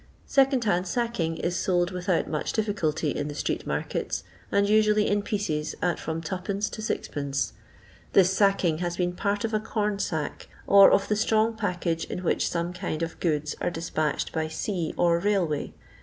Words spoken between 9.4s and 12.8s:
of a com sack, or of the strong package in which some